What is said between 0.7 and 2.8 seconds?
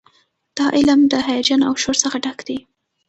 علم د هیجان او شور څخه ډک دی.